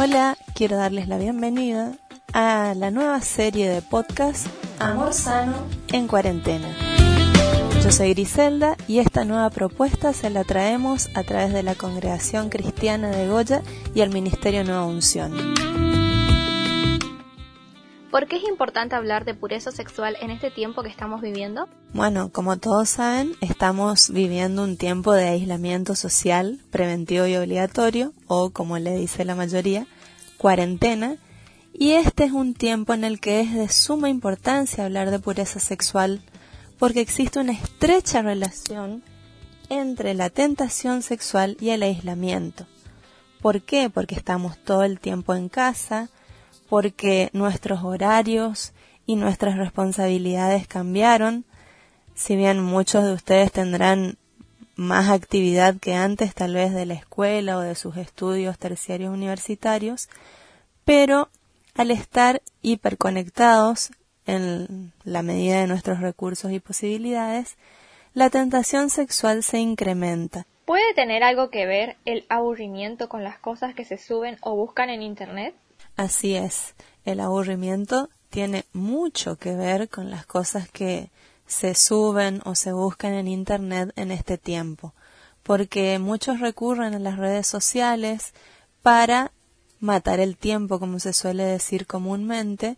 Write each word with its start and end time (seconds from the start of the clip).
Hola, 0.00 0.38
quiero 0.54 0.76
darles 0.76 1.08
la 1.08 1.18
bienvenida 1.18 1.90
a 2.32 2.72
la 2.76 2.92
nueva 2.92 3.20
serie 3.20 3.68
de 3.68 3.82
podcast 3.82 4.46
Amor 4.78 5.12
Sano 5.12 5.56
en 5.92 6.06
Cuarentena. 6.06 6.68
Yo 7.82 7.90
soy 7.90 8.14
Griselda 8.14 8.76
y 8.86 9.00
esta 9.00 9.24
nueva 9.24 9.50
propuesta 9.50 10.12
se 10.12 10.30
la 10.30 10.44
traemos 10.44 11.08
a 11.14 11.24
través 11.24 11.52
de 11.52 11.64
la 11.64 11.74
Congregación 11.74 12.48
Cristiana 12.48 13.10
de 13.10 13.26
Goya 13.26 13.62
y 13.92 14.02
el 14.02 14.10
Ministerio 14.10 14.62
Nueva 14.62 14.86
Unción. 14.86 15.34
¿Por 18.10 18.26
qué 18.26 18.36
es 18.36 18.44
importante 18.44 18.96
hablar 18.96 19.26
de 19.26 19.34
pureza 19.34 19.70
sexual 19.70 20.16
en 20.22 20.30
este 20.30 20.50
tiempo 20.50 20.82
que 20.82 20.88
estamos 20.88 21.20
viviendo? 21.20 21.68
Bueno, 21.92 22.30
como 22.32 22.56
todos 22.56 22.88
saben, 22.88 23.34
estamos 23.42 24.10
viviendo 24.10 24.64
un 24.64 24.78
tiempo 24.78 25.12
de 25.12 25.28
aislamiento 25.28 25.94
social 25.94 26.58
preventivo 26.70 27.26
y 27.26 27.36
obligatorio, 27.36 28.14
o 28.26 28.48
como 28.48 28.78
le 28.78 28.96
dice 28.96 29.26
la 29.26 29.34
mayoría, 29.34 29.86
cuarentena, 30.38 31.18
y 31.74 31.92
este 31.92 32.24
es 32.24 32.32
un 32.32 32.54
tiempo 32.54 32.94
en 32.94 33.04
el 33.04 33.20
que 33.20 33.40
es 33.40 33.52
de 33.52 33.68
suma 33.68 34.08
importancia 34.08 34.86
hablar 34.86 35.10
de 35.10 35.18
pureza 35.18 35.60
sexual, 35.60 36.22
porque 36.78 37.02
existe 37.02 37.40
una 37.40 37.52
estrecha 37.52 38.22
relación 38.22 39.02
entre 39.68 40.14
la 40.14 40.30
tentación 40.30 41.02
sexual 41.02 41.58
y 41.60 41.70
el 41.70 41.82
aislamiento. 41.82 42.66
¿Por 43.42 43.60
qué? 43.60 43.90
Porque 43.90 44.14
estamos 44.14 44.56
todo 44.56 44.82
el 44.82 44.98
tiempo 44.98 45.34
en 45.34 45.50
casa, 45.50 46.08
porque 46.68 47.30
nuestros 47.32 47.82
horarios 47.82 48.72
y 49.06 49.16
nuestras 49.16 49.56
responsabilidades 49.56 50.66
cambiaron. 50.68 51.44
Si 52.14 52.36
bien 52.36 52.62
muchos 52.62 53.04
de 53.04 53.12
ustedes 53.12 53.52
tendrán 53.52 54.16
más 54.76 55.10
actividad 55.10 55.76
que 55.80 55.94
antes 55.94 56.34
tal 56.34 56.54
vez 56.54 56.72
de 56.72 56.86
la 56.86 56.94
escuela 56.94 57.56
o 57.56 57.60
de 57.60 57.74
sus 57.74 57.96
estudios 57.96 58.58
terciarios 58.58 59.12
universitarios, 59.12 60.08
pero 60.84 61.30
al 61.74 61.90
estar 61.90 62.42
hiperconectados 62.62 63.90
en 64.26 64.92
la 65.04 65.22
medida 65.22 65.60
de 65.60 65.66
nuestros 65.66 66.00
recursos 66.00 66.52
y 66.52 66.60
posibilidades, 66.60 67.56
la 68.14 68.30
tentación 68.30 68.90
sexual 68.90 69.42
se 69.42 69.58
incrementa. 69.58 70.46
¿Puede 70.64 70.92
tener 70.94 71.22
algo 71.22 71.50
que 71.50 71.66
ver 71.66 71.96
el 72.04 72.26
aburrimiento 72.28 73.08
con 73.08 73.24
las 73.24 73.38
cosas 73.38 73.74
que 73.74 73.84
se 73.84 73.96
suben 73.96 74.36
o 74.42 74.54
buscan 74.54 74.90
en 74.90 75.02
Internet? 75.02 75.54
Así 75.98 76.36
es, 76.36 76.76
el 77.04 77.18
aburrimiento 77.18 78.08
tiene 78.30 78.66
mucho 78.72 79.36
que 79.36 79.56
ver 79.56 79.88
con 79.88 80.10
las 80.10 80.26
cosas 80.26 80.68
que 80.70 81.10
se 81.48 81.74
suben 81.74 82.40
o 82.44 82.54
se 82.54 82.72
buscan 82.72 83.14
en 83.14 83.26
Internet 83.26 83.92
en 83.96 84.12
este 84.12 84.38
tiempo, 84.38 84.94
porque 85.42 85.98
muchos 85.98 86.38
recurren 86.38 86.94
a 86.94 87.00
las 87.00 87.16
redes 87.16 87.48
sociales 87.48 88.32
para 88.80 89.32
matar 89.80 90.20
el 90.20 90.36
tiempo, 90.36 90.78
como 90.78 91.00
se 91.00 91.12
suele 91.12 91.42
decir 91.42 91.88
comúnmente, 91.88 92.76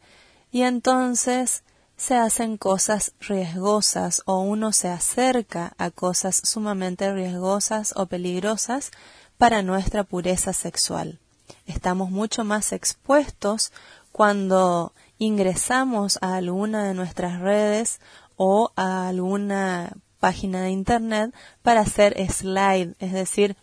y 0.51 0.63
entonces 0.63 1.63
se 1.99 2.15
hacen 2.15 2.57
cosas 2.57 3.13
riesgosas 3.21 4.23
o 4.25 4.41
uno 4.41 4.73
se 4.73 4.89
acerca 4.89 5.75
a 5.77 5.91
cosas 5.91 6.41
sumamente 6.43 7.13
riesgosas 7.13 7.93
o 7.97 8.07
peligrosas 8.07 8.93
para 9.37 9.61
nuestra 9.63 10.05
pureza 10.05 10.55
sexual 10.55 11.19
estamos 11.67 12.11
mucho 12.11 12.45
más 12.45 12.73
expuestos 12.73 13.73
cuando 14.13 14.93
ingresamos 15.19 16.19
a 16.23 16.37
alguna 16.37 16.85
de 16.85 16.95
nuestras 16.95 17.41
redes 17.41 18.01
o 18.37 18.73
a 18.77 19.09
alguna 19.09 19.93
página 20.19 20.63
de 20.63 20.71
internet 20.71 21.35
para 21.63 21.81
hacer 21.81 22.15
slide, 22.31 22.95
es 22.99 23.13
decir, 23.13 23.57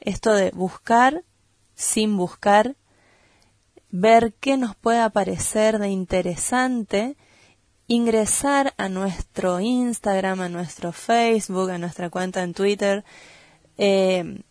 esto 0.00 0.32
de 0.32 0.50
buscar 0.50 1.24
sin 1.74 2.16
buscar, 2.16 2.76
ver 3.90 4.34
qué 4.38 4.56
nos 4.56 4.76
puede 4.76 5.00
aparecer 5.00 5.78
de 5.78 5.88
interesante, 5.88 7.16
ingresar 7.86 8.74
a 8.76 8.88
nuestro 8.88 9.60
Instagram, 9.60 10.42
a 10.42 10.48
nuestro 10.48 10.92
Facebook, 10.92 11.70
a 11.70 11.78
nuestra 11.78 12.10
cuenta 12.10 12.42
en 12.42 12.54
Twitter, 12.54 13.04
eh, 13.78 14.42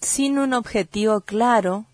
sin 0.00 0.38
un 0.38 0.52
objetivo 0.52 1.20
claro, 1.20 1.86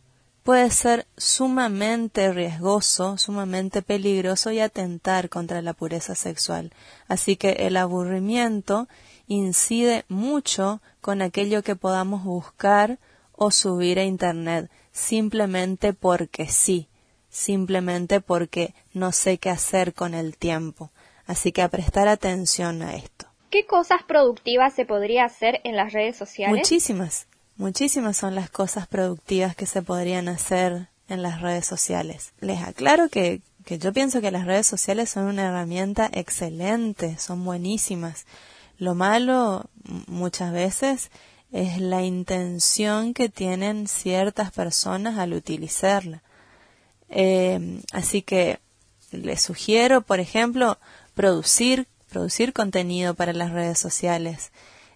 puede 0.49 0.71
ser 0.71 1.07
sumamente 1.19 2.33
riesgoso, 2.33 3.19
sumamente 3.19 3.83
peligroso 3.83 4.51
y 4.51 4.61
atentar 4.61 5.29
contra 5.29 5.61
la 5.61 5.75
pureza 5.75 6.15
sexual. 6.15 6.73
Así 7.07 7.37
que 7.37 7.51
el 7.67 7.77
aburrimiento 7.77 8.89
incide 9.27 10.07
mucho 10.09 10.81
con 11.03 11.21
aquello 11.21 11.63
que 11.63 11.77
podamos 11.77 12.25
buscar 12.25 12.99
o 13.33 13.51
subir 13.51 13.99
a 13.99 14.05
Internet, 14.05 14.71
simplemente 14.91 15.93
porque 15.93 16.47
sí, 16.47 16.89
simplemente 17.29 18.23
porque 18.23 18.73
no 18.95 19.13
sé 19.13 19.37
qué 19.37 19.51
hacer 19.51 19.93
con 19.93 20.15
el 20.15 20.39
tiempo. 20.39 20.91
Así 21.27 21.53
que 21.53 21.61
a 21.61 21.69
prestar 21.69 22.09
atención 22.09 22.81
a 22.81 22.95
esto. 22.95 23.27
¿Qué 23.51 23.67
cosas 23.67 24.03
productivas 24.03 24.73
se 24.73 24.87
podría 24.87 25.27
hacer 25.27 25.61
en 25.65 25.77
las 25.77 25.93
redes 25.93 26.17
sociales? 26.17 26.57
Muchísimas. 26.57 27.28
Muchísimas 27.59 28.17
son 28.17 28.37
las 28.37 28.51
cosas 28.51 28.87
productivas 28.87 29.57
que 29.57 29.67
se 29.67 29.83
podrían 29.83 30.29
hacer 30.29 30.87
en 31.09 31.23
las 31.23 31.41
redes 31.41 31.67
sociales. 31.67 32.33
Les 32.39 32.63
aclaro 32.63 33.09
que, 33.09 33.43
que 33.65 33.81
yo 33.81 33.93
pienso 33.93 34.21
que 34.21 34.31
las 34.31 34.47
redes 34.47 34.69
sociales 34.69 35.11
son 35.11 35.25
una 35.25 35.49
herramienta 35.49 36.09
excelente, 36.13 37.19
son 37.19 37.45
buenísimas. 37.45 38.27
Lo 38.79 38.95
malo 38.95 39.69
muchas 40.07 40.53
veces 40.53 41.11
es 41.51 41.81
la 41.81 42.05
intención 42.05 43.13
que 43.13 43.29
tienen 43.29 43.89
ciertas 43.89 44.53
personas 44.53 45.19
al 45.19 45.33
utilizarla. 45.33 46.23
Eh, 47.09 47.81
así 47.93 48.23
que 48.23 48.61
les 49.11 49.43
sugiero, 49.43 50.03
por 50.03 50.21
ejemplo, 50.21 50.79
producir, 51.15 51.89
producir 52.09 52.53
contenido 52.53 53.15
para 53.15 53.33
las 53.33 53.51
redes 53.51 53.81
sociales, 53.81 54.53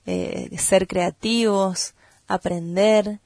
eh, 0.07 0.49
ser 0.59 0.87
creativos, 0.87 1.95
aprender, 2.35 3.21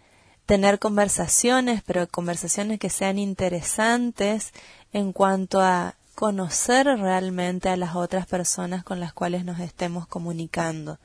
tener 0.47 0.79
conversaciones, 0.79 1.83
pero 1.85 2.07
conversaciones 2.07 2.79
que 2.79 2.91
sean 2.91 3.19
interesantes 3.19 4.53
en 4.93 5.13
cuanto 5.13 5.61
a 5.61 5.95
conocer 6.15 6.87
realmente 6.87 7.69
a 7.69 7.77
las 7.77 7.95
otras 7.95 8.27
personas 8.27 8.83
con 8.83 9.01
las 9.01 9.13
cuales 9.13 9.45
nos 9.45 9.61
estemos 9.61 10.07
comunicando, 10.07 10.99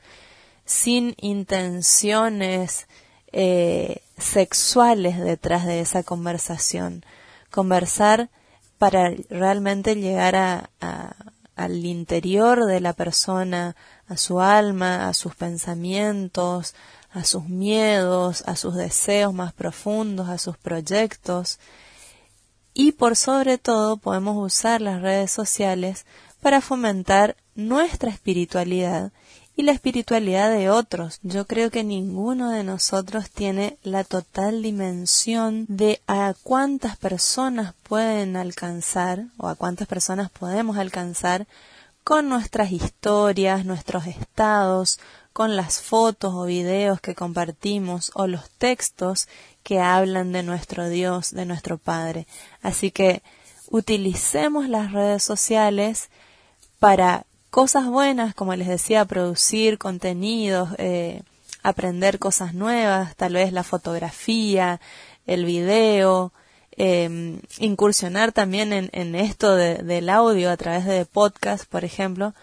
sin 0.64 1.14
intenciones 1.18 2.86
eh, 3.32 4.02
sexuales 4.16 5.18
detrás 5.18 5.66
de 5.66 5.80
esa 5.80 6.02
conversación. 6.02 7.04
Conversar 7.50 8.30
para 8.78 9.10
realmente 9.28 9.94
llegar 9.96 10.34
a, 10.34 10.70
al 11.56 11.84
interior 11.84 12.64
de 12.64 12.80
la 12.80 12.94
persona, 12.94 13.76
a 14.08 14.16
su 14.16 14.40
alma, 14.40 15.08
a 15.08 15.14
sus 15.14 15.34
pensamientos, 15.34 16.74
a 17.12 17.24
sus 17.24 17.48
miedos, 17.48 18.42
a 18.46 18.56
sus 18.56 18.74
deseos 18.74 19.34
más 19.34 19.52
profundos, 19.52 20.28
a 20.28 20.38
sus 20.38 20.56
proyectos. 20.56 21.58
Y 22.74 22.92
por 22.92 23.16
sobre 23.16 23.58
todo 23.58 23.98
podemos 23.98 24.36
usar 24.36 24.80
las 24.80 25.02
redes 25.02 25.30
sociales 25.30 26.06
para 26.40 26.60
fomentar 26.60 27.36
nuestra 27.54 28.10
espiritualidad 28.10 29.12
y 29.54 29.62
la 29.62 29.72
espiritualidad 29.72 30.50
de 30.50 30.70
otros. 30.70 31.18
Yo 31.22 31.46
creo 31.46 31.70
que 31.70 31.84
ninguno 31.84 32.50
de 32.50 32.64
nosotros 32.64 33.30
tiene 33.30 33.78
la 33.82 34.04
total 34.04 34.62
dimensión 34.62 35.66
de 35.68 36.00
a 36.06 36.34
cuántas 36.42 36.96
personas 36.96 37.74
pueden 37.82 38.36
alcanzar 38.36 39.26
o 39.36 39.48
a 39.48 39.54
cuántas 39.54 39.86
personas 39.86 40.30
podemos 40.30 40.78
alcanzar 40.78 41.46
con 42.02 42.28
nuestras 42.28 42.72
historias, 42.72 43.64
nuestros 43.64 44.06
estados, 44.06 44.98
con 45.32 45.56
las 45.56 45.80
fotos 45.80 46.34
o 46.34 46.44
videos 46.44 47.00
que 47.00 47.14
compartimos 47.14 48.10
o 48.14 48.26
los 48.26 48.50
textos 48.50 49.28
que 49.62 49.80
hablan 49.80 50.32
de 50.32 50.42
nuestro 50.42 50.88
Dios, 50.88 51.30
de 51.32 51.46
nuestro 51.46 51.78
Padre. 51.78 52.26
Así 52.62 52.90
que 52.90 53.22
utilicemos 53.70 54.68
las 54.68 54.92
redes 54.92 55.22
sociales 55.22 56.10
para 56.78 57.26
cosas 57.50 57.86
buenas, 57.86 58.34
como 58.34 58.54
les 58.54 58.68
decía, 58.68 59.04
producir 59.04 59.78
contenidos, 59.78 60.70
eh, 60.78 61.22
aprender 61.62 62.18
cosas 62.18 62.54
nuevas, 62.54 63.14
tal 63.16 63.34
vez 63.34 63.52
la 63.52 63.62
fotografía, 63.62 64.80
el 65.26 65.44
video, 65.44 66.32
eh, 66.76 67.38
incursionar 67.58 68.32
también 68.32 68.72
en, 68.72 68.90
en 68.92 69.14
esto 69.14 69.54
de, 69.54 69.76
del 69.76 70.08
audio 70.08 70.50
a 70.50 70.56
través 70.56 70.86
de 70.86 71.04
podcast, 71.04 71.66
por 71.66 71.84
ejemplo, 71.84 72.34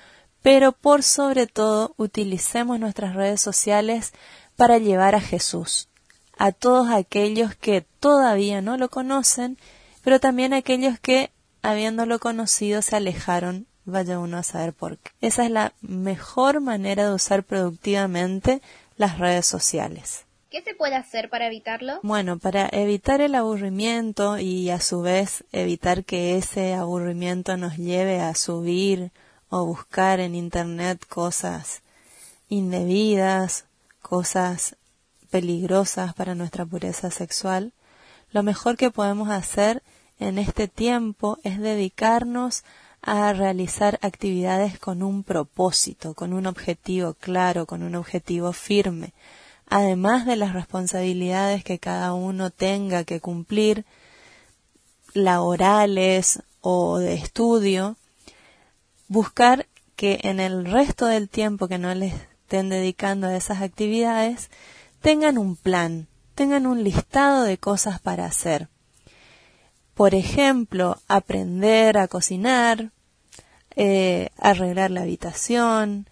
pero 0.41 0.71
por 0.71 1.03
sobre 1.03 1.47
todo 1.47 1.94
utilicemos 1.97 2.80
nuestras 2.80 3.15
redes 3.15 3.41
sociales 3.41 4.13
para 4.56 4.77
llevar 4.77 5.15
a 5.15 5.21
Jesús, 5.21 5.89
a 6.38 6.51
todos 6.51 6.89
aquellos 6.89 7.56
que 7.56 7.86
todavía 8.00 8.62
no 8.62 8.77
lo 8.77 8.89
conocen, 8.89 9.57
pero 10.03 10.19
también 10.19 10.53
a 10.53 10.57
aquellos 10.57 11.00
que, 11.00 11.31
habiéndolo 11.62 12.19
conocido, 12.19 12.81
se 12.81 12.95
alejaron, 12.95 13.68
vaya 13.86 14.19
uno 14.19 14.38
a 14.38 14.44
saber 14.44 14.74
por 14.74 14.97
qué. 14.97 15.12
Esa 15.21 15.45
es 15.45 15.51
la 15.51 15.74
mejor 15.81 16.62
manera 16.62 17.07
de 17.07 17.13
usar 17.13 17.44
productivamente 17.44 18.62
las 18.97 19.18
redes 19.18 19.45
sociales. 19.45 20.25
¿Qué 20.50 20.63
se 20.63 20.74
puede 20.74 20.95
hacer 20.95 21.30
para 21.30 21.45
evitarlo? 21.45 22.00
Bueno, 22.01 22.39
para 22.39 22.68
evitar 22.71 23.21
el 23.21 23.36
aburrimiento 23.36 24.39
y 24.39 24.71
a 24.71 24.80
su 24.80 25.01
vez 25.01 25.44
evitar 25.51 26.03
que 26.06 26.38
ese 26.38 26.74
aburrimiento 26.74 27.56
nos 27.56 27.77
lleve 27.77 28.19
a 28.19 28.33
subir 28.33 29.12
o 29.50 29.66
buscar 29.66 30.19
en 30.19 30.36
Internet 30.36 31.06
cosas 31.07 31.81
indebidas, 32.50 33.66
cosas 34.01 34.75
peligrosas 35.30 36.13
para 36.13 36.36
nuestra 36.36 36.66
pureza 36.66 37.12
sexual, 37.12 37.74
lo 38.31 38.44
mejor 38.44 38.78
que 38.78 38.92
podemos 38.92 39.30
hacer 39.30 39.84
en 40.19 40.38
este 40.38 40.68
tiempo 40.68 41.38
es 41.44 41.60
dedicarnos 41.60 42.63
a 43.01 43.31
realizar 43.34 43.98
actividades 44.01 44.78
con 44.78 45.04
un 45.04 45.24
propósito, 45.24 46.13
con 46.13 46.34
un 46.34 46.48
objetivo 46.48 47.13
claro, 47.13 47.66
con 47.66 47.84
un 47.84 47.96
objetivo 47.96 48.51
firme, 48.51 49.13
además 49.68 50.25
de 50.25 50.36
las 50.36 50.54
responsabilidades 50.54 51.63
que 51.63 51.80
cada 51.80 52.13
uno 52.13 52.50
tenga 52.50 53.04
que 53.06 53.22
cumplir, 53.22 53.86
laborales 55.13 56.44
o 56.62 57.00
de 57.00 57.13
estudio, 57.13 57.96
buscar 59.09 59.67
que 59.97 60.21
en 60.23 60.39
el 60.39 60.63
resto 60.63 61.07
del 61.07 61.27
tiempo 61.27 61.67
que 61.67 61.77
no 61.77 61.94
les 61.94 62.13
estén 62.13 62.69
dedicando 62.69 63.27
a 63.27 63.35
esas 63.35 63.61
actividades, 63.61 64.50
tengan 65.01 65.38
un 65.38 65.57
plan, 65.57 66.07
tengan 66.35 66.65
un 66.65 66.83
listado 66.83 67.44
de 67.44 67.57
cosas 67.57 68.00
para 68.00 68.25
hacer. 68.25 68.69
Por 69.94 70.15
ejemplo, 70.15 70.97
aprender 71.09 71.97
a 71.97 72.07
cocinar, 72.07 72.91
eh, 73.75 74.29
arreglar 74.38 74.91
la 74.91 75.01
habitación, 75.01 76.07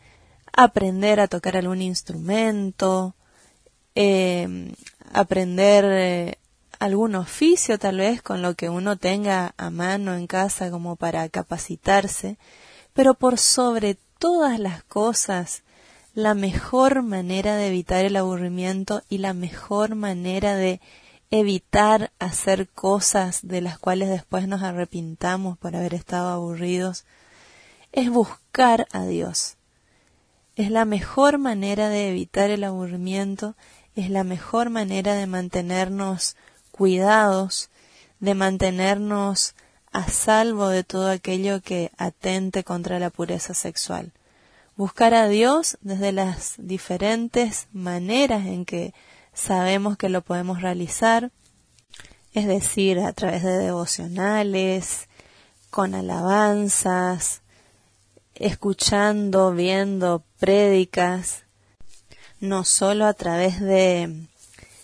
aprender 0.51 1.21
a 1.21 1.27
tocar 1.27 1.55
algún 1.55 1.81
instrumento, 1.81 3.15
eh, 3.95 4.73
aprender 5.13 5.85
eh, 5.87 6.37
algún 6.79 7.15
oficio 7.15 7.79
tal 7.79 7.97
vez 7.97 8.21
con 8.21 8.41
lo 8.41 8.55
que 8.55 8.69
uno 8.69 8.97
tenga 8.97 9.53
a 9.57 9.69
mano 9.69 10.15
en 10.15 10.27
casa 10.27 10.69
como 10.69 10.95
para 10.95 11.27
capacitarse, 11.29 12.37
pero 12.97 13.13
por 13.13 13.37
sobre 13.37 13.95
todas 14.17 14.59
las 14.59 14.83
cosas, 14.83 15.61
la 16.15 16.33
mejor 16.33 17.03
manera 17.03 17.55
de 17.55 17.67
evitar 17.67 18.03
el 18.05 18.15
aburrimiento 18.15 19.03
y 19.07 19.19
la 19.19 19.35
mejor 19.35 19.93
manera 19.93 20.55
de 20.55 20.81
evitar 21.29 22.11
hacer 22.17 22.67
cosas 22.67 23.41
de 23.43 23.61
las 23.61 23.77
cuales 23.77 24.09
después 24.09 24.47
nos 24.47 24.63
arrepintamos 24.63 25.59
por 25.59 25.75
haber 25.75 25.93
estado 25.93 26.29
aburridos 26.29 27.05
es 27.91 28.09
buscar 28.09 28.87
a 28.91 29.05
Dios. 29.05 29.57
Es 30.55 30.71
la 30.71 30.85
mejor 30.85 31.37
manera 31.37 31.89
de 31.89 32.09
evitar 32.09 32.49
el 32.49 32.63
aburrimiento 32.63 33.53
es 33.95 34.09
la 34.09 34.23
mejor 34.23 34.71
manera 34.71 35.13
de 35.13 35.27
mantenernos 35.27 36.35
cuidados, 36.71 37.69
de 38.19 38.33
mantenernos 38.33 39.53
a 39.91 40.09
salvo 40.09 40.69
de 40.69 40.83
todo 40.83 41.09
aquello 41.09 41.61
que 41.61 41.91
atente 41.97 42.63
contra 42.63 42.99
la 42.99 43.09
pureza 43.09 43.53
sexual. 43.53 44.11
Buscar 44.75 45.13
a 45.13 45.27
Dios 45.27 45.77
desde 45.81 46.11
las 46.11 46.55
diferentes 46.57 47.67
maneras 47.71 48.45
en 48.45 48.65
que 48.65 48.93
sabemos 49.33 49.97
que 49.97 50.09
lo 50.09 50.21
podemos 50.21 50.61
realizar, 50.61 51.31
es 52.33 52.45
decir, 52.45 52.99
a 52.99 53.13
través 53.13 53.43
de 53.43 53.57
devocionales, 53.57 55.07
con 55.69 55.95
alabanzas, 55.95 57.41
escuchando, 58.35 59.51
viendo 59.53 60.23
prédicas, 60.39 61.43
no 62.39 62.63
solo 62.63 63.05
a 63.05 63.13
través 63.13 63.59
de 63.59 64.27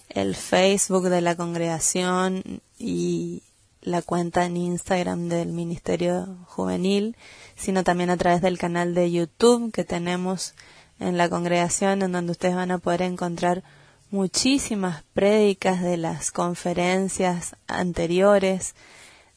el 0.10 0.36
Facebook 0.36 1.10
de 1.10 1.22
la 1.22 1.36
congregación 1.36 2.62
y 2.78 3.44
la 3.84 4.02
cuenta 4.02 4.46
en 4.46 4.58
Instagram 4.58 5.30
del 5.30 5.50
Ministerio 5.50 6.38
Juvenil, 6.46 7.16
sino 7.56 7.84
también 7.84 8.10
a 8.10 8.18
través 8.18 8.42
del 8.42 8.58
canal 8.58 8.94
de 8.94 9.12
YouTube 9.12 9.72
que 9.72 9.84
tenemos 9.84 10.56
en 11.00 11.18
la 11.18 11.30
congregación, 11.30 12.02
en 12.02 12.12
donde 12.12 12.32
ustedes 12.32 12.56
van 12.56 12.72
a 12.72 12.78
poder 12.78 13.02
encontrar 13.04 13.64
muchísimas 14.12 15.04
prédicas 15.14 15.82
de 15.82 15.98
las 15.98 16.32
conferencias 16.32 17.56
anteriores, 17.68 18.76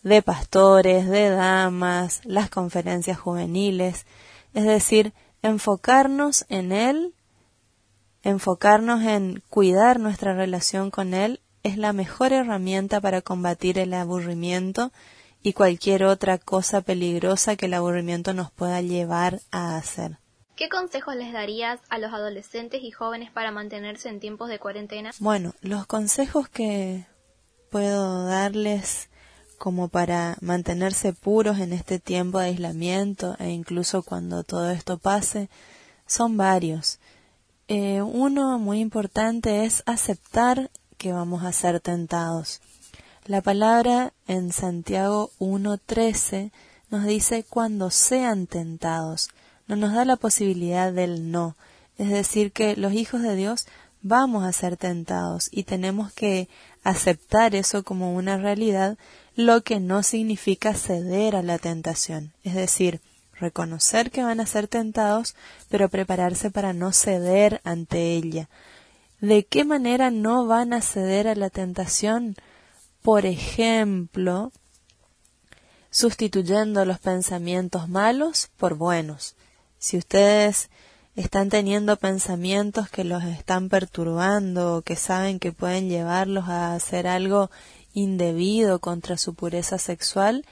de 0.02 0.22
pastores, 0.22 1.08
de 1.08 1.30
damas, 1.30 2.20
las 2.24 2.50
conferencias 2.50 3.18
juveniles, 3.18 4.06
es 4.54 4.64
decir, 4.64 5.12
enfocarnos 5.42 6.46
en 6.48 6.72
Él 6.72 7.14
enfocarnos 8.26 9.02
en 9.02 9.40
cuidar 9.48 10.00
nuestra 10.00 10.34
relación 10.34 10.90
con 10.90 11.14
Él 11.14 11.40
es 11.66 11.76
la 11.76 11.92
mejor 11.92 12.32
herramienta 12.32 13.00
para 13.00 13.22
combatir 13.22 13.78
el 13.78 13.92
aburrimiento 13.92 14.92
y 15.42 15.52
cualquier 15.52 16.04
otra 16.04 16.38
cosa 16.38 16.80
peligrosa 16.80 17.56
que 17.56 17.66
el 17.66 17.74
aburrimiento 17.74 18.32
nos 18.34 18.52
pueda 18.52 18.80
llevar 18.82 19.40
a 19.50 19.76
hacer. 19.76 20.18
¿Qué 20.54 20.68
consejos 20.68 21.16
les 21.16 21.32
darías 21.32 21.80
a 21.88 21.98
los 21.98 22.12
adolescentes 22.12 22.82
y 22.84 22.92
jóvenes 22.92 23.32
para 23.32 23.50
mantenerse 23.50 24.08
en 24.08 24.20
tiempos 24.20 24.48
de 24.48 24.60
cuarentena? 24.60 25.10
Bueno, 25.18 25.54
los 25.60 25.86
consejos 25.86 26.48
que 26.48 27.04
puedo 27.70 28.24
darles 28.26 29.08
como 29.58 29.88
para 29.88 30.36
mantenerse 30.40 31.12
puros 31.12 31.58
en 31.58 31.72
este 31.72 31.98
tiempo 31.98 32.38
de 32.38 32.46
aislamiento 32.46 33.34
e 33.40 33.50
incluso 33.50 34.04
cuando 34.04 34.44
todo 34.44 34.70
esto 34.70 34.98
pase 34.98 35.50
son 36.06 36.36
varios. 36.36 37.00
Eh, 37.66 38.02
uno 38.02 38.60
muy 38.60 38.78
importante 38.78 39.64
es 39.64 39.82
aceptar 39.86 40.70
que 40.96 41.12
vamos 41.12 41.44
a 41.44 41.52
ser 41.52 41.80
tentados. 41.80 42.60
La 43.26 43.40
palabra 43.40 44.12
en 44.26 44.52
Santiago 44.52 45.30
1.13 45.40 46.52
nos 46.90 47.04
dice 47.04 47.44
cuando 47.48 47.90
sean 47.90 48.46
tentados. 48.46 49.30
No 49.66 49.76
nos 49.76 49.92
da 49.94 50.04
la 50.04 50.16
posibilidad 50.16 50.92
del 50.92 51.30
no. 51.30 51.56
Es 51.98 52.10
decir, 52.10 52.52
que 52.52 52.76
los 52.76 52.92
hijos 52.92 53.22
de 53.22 53.34
Dios 53.34 53.66
vamos 54.02 54.44
a 54.44 54.52
ser 54.52 54.76
tentados 54.76 55.48
y 55.50 55.64
tenemos 55.64 56.12
que 56.12 56.48
aceptar 56.84 57.56
eso 57.56 57.82
como 57.82 58.14
una 58.14 58.36
realidad, 58.36 58.96
lo 59.34 59.62
que 59.62 59.80
no 59.80 60.04
significa 60.04 60.74
ceder 60.74 61.34
a 61.34 61.42
la 61.42 61.58
tentación. 61.58 62.32
Es 62.44 62.54
decir, 62.54 63.00
reconocer 63.40 64.12
que 64.12 64.22
van 64.22 64.38
a 64.38 64.46
ser 64.46 64.68
tentados, 64.68 65.34
pero 65.68 65.88
prepararse 65.88 66.50
para 66.50 66.72
no 66.72 66.92
ceder 66.92 67.60
ante 67.64 68.14
ella. 68.14 68.48
¿De 69.20 69.46
qué 69.46 69.64
manera 69.64 70.10
no 70.10 70.46
van 70.46 70.72
a 70.72 70.82
ceder 70.82 71.26
a 71.26 71.34
la 71.34 71.48
tentación? 71.48 72.36
Por 73.02 73.24
ejemplo, 73.24 74.52
sustituyendo 75.90 76.84
los 76.84 76.98
pensamientos 76.98 77.88
malos 77.88 78.50
por 78.58 78.74
buenos. 78.74 79.34
Si 79.78 79.96
ustedes 79.96 80.68
están 81.14 81.48
teniendo 81.48 81.96
pensamientos 81.96 82.90
que 82.90 83.04
los 83.04 83.24
están 83.24 83.70
perturbando 83.70 84.76
o 84.76 84.82
que 84.82 84.96
saben 84.96 85.38
que 85.38 85.52
pueden 85.52 85.88
llevarlos 85.88 86.48
a 86.48 86.74
hacer 86.74 87.06
algo 87.06 87.50
indebido 87.94 88.80
contra 88.80 89.16
su 89.16 89.32
pureza 89.32 89.78
sexual, 89.78 90.44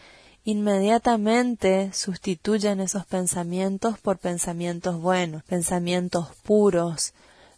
inmediatamente 0.45 1.91
sustituyan 1.93 2.81
esos 2.81 3.05
pensamientos 3.05 3.99
por 3.99 4.17
pensamientos 4.17 4.99
buenos, 4.99 5.43
pensamientos 5.43 6.29
puros, 6.43 7.13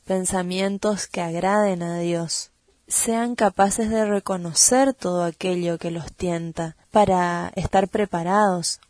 pensamientos 0.06 1.08
que 1.08 1.20
agraden 1.20 1.82
a 1.82 1.98
Dios. 1.98 2.52
Sean 2.88 3.34
capaces 3.34 3.90
de 3.90 4.06
reconocer 4.06 4.94
todo 4.94 5.24
aquello 5.24 5.76
que 5.76 5.90
los 5.90 6.12
tienta 6.12 6.76
para 6.92 7.52
estar 7.56 7.88
preparados. 7.88 8.80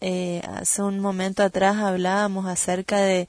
Eh, 0.00 0.42
hace 0.48 0.82
un 0.82 1.00
momento 1.00 1.42
atrás 1.42 1.76
hablábamos 1.76 2.46
acerca 2.46 2.98
de 3.00 3.28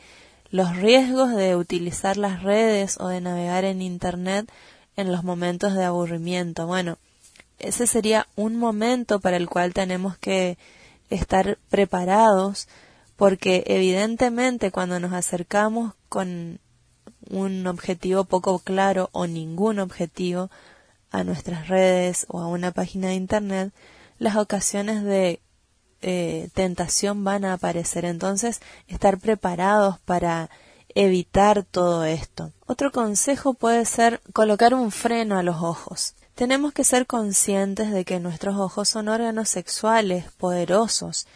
los 0.50 0.78
riesgos 0.78 1.36
de 1.36 1.56
utilizar 1.56 2.16
las 2.16 2.42
redes 2.42 2.98
o 3.00 3.10
de 3.10 3.22
navegar 3.22 3.66
en 3.66 3.82
Internet 3.82 4.50
en 4.96 5.12
los 5.12 5.24
momentos 5.24 5.76
de 5.76 5.84
aburrimiento. 5.84 6.66
Bueno, 6.66 6.98
ese 7.60 7.86
sería 7.86 8.28
un 8.36 8.56
momento 8.56 9.20
para 9.20 9.36
el 9.36 9.50
cual 9.50 9.74
tenemos 9.74 10.18
que 10.18 10.58
estar 11.10 11.58
preparados 11.70 12.70
porque 13.18 13.66
evidentemente 13.68 14.72
cuando 14.72 15.00
nos 15.02 15.12
acercamos 15.12 15.94
con 16.08 16.60
un 17.30 17.66
objetivo 17.68 18.24
poco 18.24 18.60
claro 18.60 19.10
o 19.12 19.28
ningún 19.28 19.80
objetivo 19.80 20.50
a 21.12 21.24
nuestras 21.24 21.68
redes 21.68 22.26
o 22.30 22.40
a 22.40 22.48
una 22.48 22.72
página 22.72 23.08
de 23.10 23.16
internet, 23.16 23.74
las 24.18 24.36
ocasiones 24.36 25.04
de 25.04 25.40
eh, 26.02 26.50
tentación 26.54 27.24
van 27.24 27.46
a 27.46 27.54
aparecer. 27.54 28.06
Entonces, 28.06 28.62
estar 28.88 29.18
preparados 29.18 30.00
para 30.00 30.50
evitar 30.96 31.64
todo 31.64 32.04
esto. 32.04 32.52
Otro 32.66 32.92
consejo 32.92 33.54
puede 33.54 33.86
ser 33.86 34.22
colocar 34.34 34.74
un 34.74 34.92
freno 34.92 35.38
a 35.38 35.44
los 35.44 35.58
ojos. 35.62 36.16
Tenemos 36.36 36.74
que 36.74 36.84
ser 36.84 37.06
conscientes 37.06 37.92
de 37.92 38.06
que 38.06 38.20
nuestros 38.20 38.56
ojos 38.58 38.88
son 38.88 39.10
órganos 39.10 39.50
sexuales 39.50 40.26
poderosos, 40.38 41.28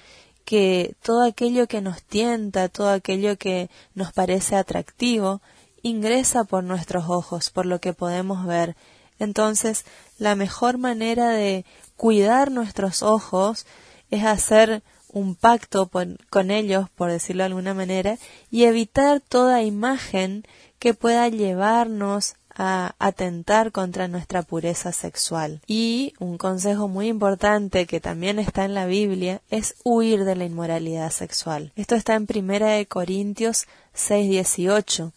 que 0.46 0.96
todo 1.02 1.24
aquello 1.24 1.68
que 1.68 1.82
nos 1.82 2.02
tienta, 2.04 2.70
todo 2.70 2.90
aquello 2.90 3.38
que 3.38 3.70
nos 3.96 4.14
parece 4.14 4.56
atractivo, 4.56 5.42
ingresa 5.84 6.44
por 6.46 6.64
nuestros 6.64 7.06
ojos, 7.08 7.52
por 7.52 7.68
lo 7.68 7.80
que 7.80 7.94
podemos 7.94 8.48
ver. 8.48 8.76
Entonces, 9.20 9.86
la 10.18 10.36
mejor 10.36 10.80
manera 10.80 11.30
de 11.30 11.66
cuidar 11.96 12.50
nuestros 12.50 13.04
ojos 13.04 13.68
es 14.10 14.24
hacer 14.24 14.82
un 15.10 15.36
pacto 15.36 15.92
con 16.30 16.50
ellos, 16.52 16.90
por 16.90 17.12
decirlo 17.12 17.44
de 17.44 17.48
alguna 17.48 17.76
manera, 17.76 18.18
y 18.50 18.64
evitar 18.64 19.22
toda 19.22 19.62
imagen 19.62 20.44
que 20.80 20.96
pueda 20.96 21.30
llevarnos 21.30 22.34
a 22.56 22.96
atentar 23.00 23.72
contra 23.72 24.08
nuestra 24.08 24.44
pureza 24.44 24.92
sexual. 24.92 25.62
Y 25.68 26.14
un 26.20 26.38
consejo 26.38 26.88
muy 26.88 27.08
importante 27.08 27.86
que 27.86 28.00
también 28.00 28.40
está 28.40 28.66
en 28.66 28.74
la 28.74 28.86
Biblia 28.86 29.42
es 29.50 29.76
huir 29.84 30.24
de 30.24 30.36
la 30.36 30.46
inmoralidad 30.46 31.12
sexual. 31.12 31.72
Esto 31.76 31.96
está 31.96 32.16
en 32.16 32.28
Primera 32.28 32.68
de 32.72 32.86
Corintios 32.86 33.68
6:18. 33.96 35.12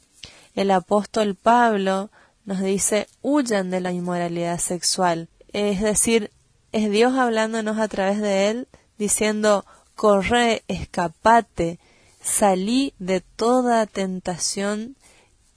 El 0.57 0.73
apóstol 0.73 1.37
Pablo 1.37 2.11
nos 2.45 2.61
dice 2.61 3.07
huyan 3.23 3.71
de 3.71 3.81
la 3.81 3.93
inmoralidad 3.93 4.59
sexual. 4.59 5.29
Es 5.53 5.81
decir, 5.81 6.33
es 6.73 6.91
Dios 6.91 7.15
hablándonos 7.15 7.79
a 7.79 7.87
través 7.87 8.21
de 8.21 8.51
él 8.51 8.69
diciendo 8.99 9.65
corre, 9.95 10.65
escapate, 10.67 11.79
salí 12.21 12.93
de 12.99 13.21
toda 13.21 13.87
tentación 13.87 14.97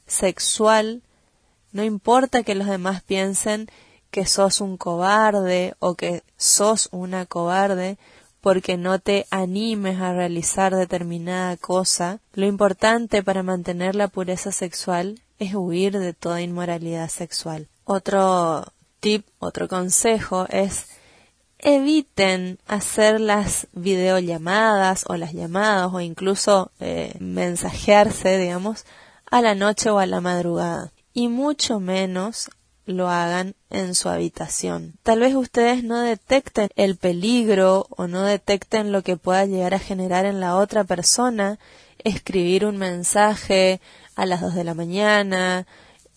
sexual 0.06 1.02
no 1.72 1.84
importa 1.84 2.44
que 2.44 2.56
los 2.56 2.68
demás 2.68 3.04
piensen 3.04 3.68
que 4.12 4.26
sos 4.26 4.60
un 4.60 4.78
cobarde 4.78 5.76
o 5.80 5.96
que 5.96 6.24
sos 6.36 6.90
una 6.92 7.26
cobarde 7.28 7.98
porque 8.42 8.78
no 8.78 9.00
te 9.00 9.26
animes 9.32 10.00
a 10.00 10.14
realizar 10.14 10.76
determinada 10.76 11.58
cosa. 11.58 12.20
Lo 12.34 12.46
importante 12.46 13.24
para 13.24 13.44
mantener 13.44 13.96
la 13.96 14.08
pureza 14.08 14.52
sexual 14.52 15.22
es 15.40 15.56
huir 15.56 15.98
de 16.00 16.14
toda 16.14 16.42
inmoralidad 16.42 17.10
sexual. 17.10 17.68
Otro 17.86 18.66
tip, 19.00 19.26
otro 19.40 19.68
consejo 19.68 20.46
es 20.50 20.88
eviten 21.60 22.60
hacer 22.68 23.20
las 23.20 23.68
videollamadas 23.74 25.06
o 25.08 25.18
las 25.18 25.34
llamadas 25.34 25.92
o 25.94 26.00
incluso 26.00 26.72
eh, 26.80 27.16
mensajearse, 27.20 28.38
digamos, 28.38 28.86
a 29.30 29.42
la 29.42 29.56
noche 29.56 29.90
o 29.90 30.00
a 30.00 30.06
la 30.06 30.22
madrugada 30.22 30.92
y 31.14 31.28
mucho 31.28 31.80
menos 31.80 32.50
lo 32.90 33.10
hagan 33.10 33.56
en 33.70 33.94
su 33.94 34.10
habitación. 34.10 34.96
Tal 35.04 35.20
vez 35.20 35.36
ustedes 35.36 35.84
no 35.84 36.00
detecten 36.00 36.70
el 36.76 36.98
peligro 36.98 37.88
o 37.92 38.08
no 38.08 38.24
detecten 38.24 38.92
lo 38.92 39.04
que 39.04 39.16
pueda 39.16 39.46
llegar 39.46 39.74
a 39.74 39.80
generar 39.80 40.26
en 40.26 40.40
la 40.40 40.56
otra 40.56 40.84
persona 40.84 41.60
escribir 42.04 42.66
un 42.66 42.78
mensaje 42.78 43.80
a 44.16 44.26
las 44.26 44.42
dos 44.42 44.56
de 44.56 44.64
la 44.64 44.74
mañana, 44.74 45.68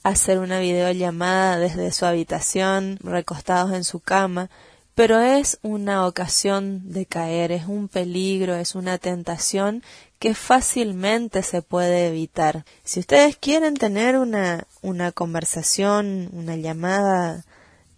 hacer 0.02 0.38
una 0.38 0.60
videollamada 0.60 1.58
desde 1.58 1.92
su 1.92 2.06
habitación, 2.06 2.98
recostados 3.02 3.72
en 3.72 3.84
su 3.84 4.00
cama, 4.00 4.48
pero 4.94 5.20
es 5.20 5.58
una 5.62 6.06
ocasión 6.06 6.92
de 6.92 7.06
caer, 7.06 7.50
es 7.52 7.66
un 7.66 7.88
peligro, 7.88 8.54
es 8.54 8.74
una 8.74 8.98
tentación 8.98 9.82
que 10.18 10.34
fácilmente 10.34 11.42
se 11.42 11.62
puede 11.62 12.08
evitar. 12.08 12.64
Si 12.84 13.00
ustedes 13.00 13.36
quieren 13.36 13.74
tener 13.74 14.18
una, 14.18 14.66
una 14.82 15.10
conversación, 15.10 16.28
una 16.32 16.56
llamada 16.56 17.44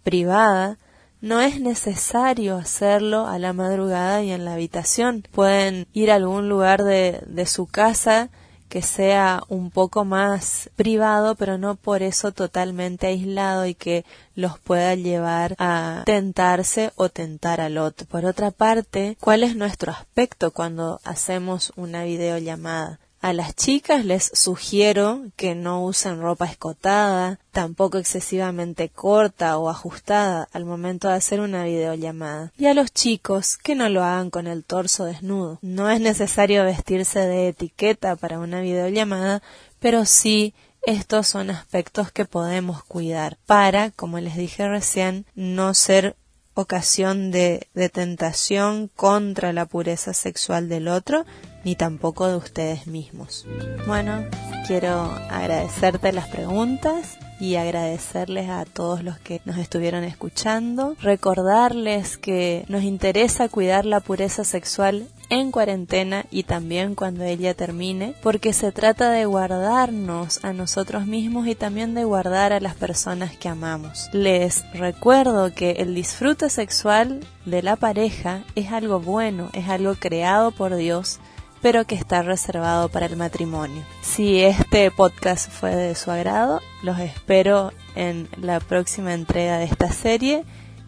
privada, 0.03 0.77
no 1.21 1.41
es 1.41 1.59
necesario 1.59 2.55
hacerlo 2.55 3.27
a 3.27 3.39
la 3.39 3.51
madrugada 3.51 4.23
y 4.23 4.31
en 4.31 4.45
la 4.45 4.53
habitación. 4.53 5.23
Pueden 5.31 5.87
ir 5.93 6.11
a 6.11 6.15
algún 6.15 6.49
lugar 6.49 6.83
de, 6.83 7.21
de 7.27 7.45
su 7.45 7.67
casa 7.67 8.29
que 8.69 8.81
sea 8.81 9.43
un 9.47 9.71
poco 9.71 10.05
más 10.05 10.69
privado, 10.75 11.35
pero 11.35 11.57
no 11.57 11.75
por 11.75 12.03
eso 12.03 12.31
totalmente 12.31 13.07
aislado 13.07 13.65
y 13.65 13.75
que 13.75 14.05
los 14.35 14.59
pueda 14.59 14.95
llevar 14.95 15.55
a 15.59 16.03
tentarse 16.05 16.91
o 16.95 17.09
tentar 17.09 17.61
al 17.61 17.77
otro. 17.77 18.07
Por 18.07 18.25
otra 18.25 18.51
parte, 18.51 19.17
¿cuál 19.19 19.43
es 19.43 19.55
nuestro 19.55 19.91
aspecto 19.91 20.51
cuando 20.51 20.99
hacemos 21.03 21.71
una 21.75 22.03
videollamada? 22.03 22.99
A 23.25 23.33
las 23.33 23.55
chicas 23.55 24.05
les 24.05 24.29
sugiero 24.35 25.23
que 25.35 25.55
no 25.55 25.83
usen 25.83 26.21
ropa 26.21 26.45
escotada, 26.45 27.39
tampoco 27.51 27.97
excesivamente 27.97 28.89
corta 28.89 29.57
o 29.57 29.67
ajustada 29.67 30.47
al 30.53 30.63
momento 30.63 31.07
de 31.07 31.15
hacer 31.15 31.39
una 31.39 31.63
videollamada. 31.63 32.53
Y 32.55 32.67
a 32.67 32.75
los 32.75 32.93
chicos 32.93 33.57
que 33.57 33.73
no 33.73 33.89
lo 33.89 34.03
hagan 34.03 34.29
con 34.29 34.45
el 34.45 34.63
torso 34.63 35.05
desnudo. 35.05 35.57
No 35.63 35.89
es 35.89 36.01
necesario 36.01 36.63
vestirse 36.65 37.17
de 37.17 37.47
etiqueta 37.47 38.15
para 38.15 38.37
una 38.37 38.61
videollamada, 38.61 39.41
pero 39.79 40.05
sí 40.05 40.53
estos 40.83 41.25
son 41.25 41.49
aspectos 41.49 42.11
que 42.11 42.25
podemos 42.25 42.83
cuidar 42.83 43.39
para, 43.47 43.89
como 43.89 44.19
les 44.19 44.37
dije 44.37 44.69
recién, 44.69 45.25
no 45.33 45.73
ser 45.73 46.15
ocasión 46.53 47.31
de, 47.31 47.69
de, 47.73 47.89
tentación 47.89 48.87
contra 48.95 49.51
la 49.51 49.65
pureza 49.65 50.13
sexual 50.13 50.69
del 50.69 50.87
otro, 50.87 51.25
ni 51.65 51.75
tampoco 51.75 52.27
de 52.27 52.37
ustedes 52.37 52.87
mismos. 52.87 53.45
Bueno, 53.87 54.23
quiero 54.67 55.11
agradecerte 55.29 56.13
las 56.13 56.29
preguntas 56.29 57.17
y 57.39 57.55
agradecerles 57.55 58.49
a 58.49 58.63
todos 58.65 59.03
los 59.03 59.19
que 59.19 59.41
nos 59.43 59.57
estuvieron 59.57 60.03
escuchando, 60.03 60.95
recordarles 61.01 62.17
que 62.17 62.63
nos 62.69 62.83
interesa 62.83 63.49
cuidar 63.49 63.85
la 63.85 63.99
pureza 63.99 64.43
sexual 64.45 65.07
en 65.29 65.51
cuarentena 65.51 66.25
y 66.29 66.43
también 66.43 66.93
cuando 66.93 67.23
ella 67.23 67.55
termine, 67.55 68.15
porque 68.21 68.53
se 68.53 68.71
trata 68.71 69.09
de 69.09 69.25
guardarnos 69.25 70.45
a 70.45 70.53
nosotros 70.53 71.07
mismos 71.07 71.47
y 71.47 71.55
también 71.55 71.95
de 71.95 72.03
guardar 72.03 72.53
a 72.53 72.59
las 72.59 72.75
personas 72.75 73.35
que 73.35 73.49
amamos. 73.49 74.07
Les 74.13 74.63
recuerdo 74.73 75.53
que 75.53 75.71
el 75.71 75.95
disfrute 75.95 76.49
sexual 76.49 77.21
de 77.45 77.63
la 77.63 77.75
pareja 77.75 78.43
es 78.53 78.71
algo 78.71 78.99
bueno, 78.99 79.49
es 79.53 79.67
algo 79.67 79.95
creado 79.95 80.51
por 80.51 80.75
Dios 80.75 81.19
pero 81.65 81.87
que 81.87 81.95
está 81.95 82.21
reservado 82.21 82.89
para 82.89 83.07
el 83.07 83.17
matrimonio. 83.17 83.81
Si 84.03 84.39
este 84.39 84.91
podcast 84.91 85.49
fue 85.49 85.75
de 85.75 85.95
su 85.95 86.11
agrado, 86.11 86.61
los 86.83 86.99
espero 86.99 87.71
en 87.95 88.29
la 88.39 88.59
próxima 88.59 89.15
entrega 89.15 89.57
de 89.57 89.65
esta 89.65 89.91
serie 89.91 90.43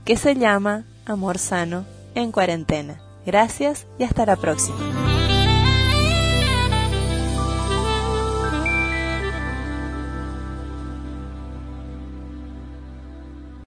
que 0.05 0.17
se 0.17 0.35
llama 0.35 0.85
Amor 1.07 1.39
Sano 1.39 1.83
en 2.13 2.31
Cuarentena. 2.31 3.01
Gracias 3.25 3.87
y 3.97 4.03
hasta 4.03 4.27
la 4.27 4.35
próxima. 4.35 5.06